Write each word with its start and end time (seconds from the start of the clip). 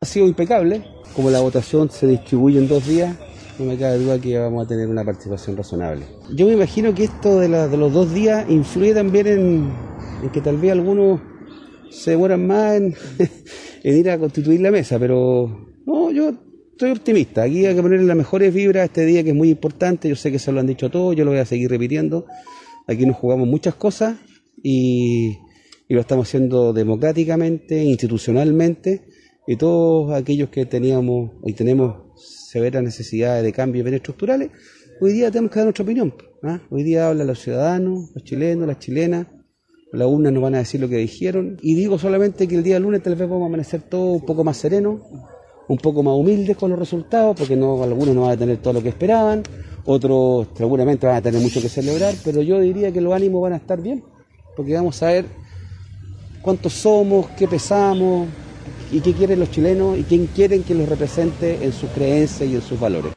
Ha 0.00 0.06
sido 0.06 0.28
impecable, 0.28 0.84
como 1.16 1.28
la 1.28 1.40
votación 1.40 1.90
se 1.90 2.06
distribuye 2.06 2.56
en 2.56 2.68
dos 2.68 2.86
días, 2.86 3.16
no 3.58 3.64
me 3.64 3.76
cabe 3.76 3.98
duda 3.98 4.20
que 4.20 4.38
vamos 4.38 4.64
a 4.64 4.68
tener 4.68 4.86
una 4.86 5.04
participación 5.04 5.56
razonable. 5.56 6.06
Yo 6.36 6.46
me 6.46 6.52
imagino 6.52 6.94
que 6.94 7.02
esto 7.02 7.40
de, 7.40 7.48
de 7.48 7.76
los 7.76 7.92
dos 7.92 8.14
días 8.14 8.48
influye 8.48 8.94
también 8.94 9.26
en, 9.26 9.72
en, 10.22 10.30
que 10.30 10.40
tal 10.40 10.56
vez 10.56 10.70
algunos 10.70 11.20
se 11.90 12.12
demoran 12.12 12.46
más 12.46 12.76
en, 12.76 12.94
en, 13.82 13.98
ir 13.98 14.08
a 14.08 14.20
constituir 14.20 14.60
la 14.60 14.70
mesa, 14.70 15.00
pero 15.00 15.68
no, 15.84 16.12
yo 16.12 16.32
estoy 16.70 16.92
optimista. 16.92 17.42
Aquí 17.42 17.66
hay 17.66 17.74
que 17.74 17.82
ponerle 17.82 18.06
las 18.06 18.16
mejores 18.16 18.54
vibras 18.54 18.82
a 18.82 18.84
este 18.84 19.04
día 19.04 19.24
que 19.24 19.30
es 19.30 19.36
muy 19.36 19.50
importante. 19.50 20.08
Yo 20.08 20.14
sé 20.14 20.30
que 20.30 20.38
se 20.38 20.52
lo 20.52 20.60
han 20.60 20.68
dicho 20.68 20.90
todos, 20.90 21.16
yo 21.16 21.24
lo 21.24 21.32
voy 21.32 21.40
a 21.40 21.44
seguir 21.44 21.70
repitiendo. 21.70 22.24
Aquí 22.86 23.04
nos 23.04 23.16
jugamos 23.16 23.48
muchas 23.48 23.74
cosas 23.74 24.14
y, 24.62 25.38
y 25.88 25.94
lo 25.94 26.00
estamos 26.00 26.28
haciendo 26.28 26.72
democráticamente, 26.72 27.82
institucionalmente 27.82 29.08
y 29.48 29.56
todos 29.56 30.12
aquellos 30.12 30.50
que 30.50 30.66
teníamos 30.66 31.30
y 31.42 31.54
tenemos 31.54 32.02
severas 32.16 32.82
necesidades 32.82 33.42
de 33.42 33.50
cambios 33.50 33.82
bien 33.82 33.94
estructurales, 33.94 34.50
hoy 35.00 35.14
día 35.14 35.30
tenemos 35.30 35.50
que 35.50 35.60
dar 35.60 35.64
nuestra 35.64 35.84
opinión. 35.84 36.12
¿ah? 36.42 36.60
Hoy 36.68 36.82
día 36.82 37.08
hablan 37.08 37.28
los 37.28 37.40
ciudadanos, 37.40 38.10
los 38.14 38.24
chilenos, 38.24 38.68
las 38.68 38.78
chilenas, 38.78 39.26
las 39.90 40.06
urnas 40.06 40.34
nos 40.34 40.42
van 40.42 40.54
a 40.54 40.58
decir 40.58 40.82
lo 40.82 40.88
que 40.90 40.98
dijeron. 40.98 41.56
Y 41.62 41.74
digo 41.76 41.98
solamente 41.98 42.46
que 42.46 42.56
el 42.56 42.62
día 42.62 42.78
lunes 42.78 43.02
tal 43.02 43.14
vez 43.14 43.26
vamos 43.26 43.44
a 43.44 43.46
amanecer 43.46 43.80
todo 43.80 44.12
un 44.12 44.26
poco 44.26 44.44
más 44.44 44.58
sereno, 44.58 45.00
un 45.66 45.78
poco 45.78 46.02
más 46.02 46.14
humildes 46.14 46.54
con 46.54 46.68
los 46.68 46.78
resultados, 46.78 47.34
porque 47.34 47.56
no, 47.56 47.82
algunos 47.82 48.14
no 48.14 48.22
van 48.24 48.32
a 48.32 48.36
tener 48.36 48.58
todo 48.58 48.74
lo 48.74 48.82
que 48.82 48.90
esperaban, 48.90 49.44
otros 49.86 50.48
seguramente 50.58 51.06
van 51.06 51.16
a 51.16 51.22
tener 51.22 51.40
mucho 51.40 51.62
que 51.62 51.70
celebrar, 51.70 52.12
pero 52.22 52.42
yo 52.42 52.60
diría 52.60 52.92
que 52.92 53.00
los 53.00 53.14
ánimos 53.14 53.40
van 53.40 53.54
a 53.54 53.56
estar 53.56 53.80
bien, 53.80 54.04
porque 54.54 54.74
vamos 54.74 55.02
a 55.02 55.06
ver 55.06 55.24
cuántos 56.42 56.74
somos, 56.74 57.28
qué 57.28 57.48
pesamos, 57.48 58.28
y 58.90 59.00
qué 59.00 59.12
quieren 59.12 59.40
los 59.40 59.50
chilenos 59.50 59.98
y 59.98 60.04
quién 60.04 60.26
quieren 60.26 60.62
que 60.62 60.74
los 60.74 60.88
represente 60.88 61.58
en 61.62 61.72
sus 61.72 61.90
creencias 61.90 62.48
y 62.48 62.54
en 62.54 62.62
sus 62.62 62.78
valores. 62.78 63.06